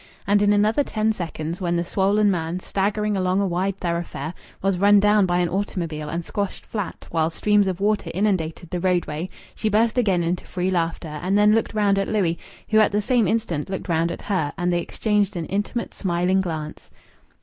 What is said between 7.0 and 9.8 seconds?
while streams of water inundated the roadway, she